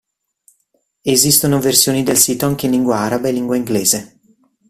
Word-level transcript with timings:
Esistono 1.03 1.59
versioni 1.59 2.01
del 2.01 2.17
sito 2.17 2.47
anche 2.47 2.65
in 2.65 2.71
lingua 2.71 2.97
araba 3.01 3.27
e 3.27 3.31
lingua 3.33 3.55
inglese. 3.55 4.19